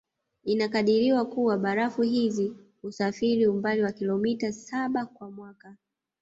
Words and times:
Inakadiriwa 0.43 1.25
kua 1.25 1.57
barafu 1.57 2.01
hizi 2.01 2.53
husafiri 2.81 3.47
umbali 3.47 3.81
wa 3.83 3.91
kilometa 3.91 4.51
saba 4.53 5.05
kwa 5.05 5.31
mwaka 5.31 5.77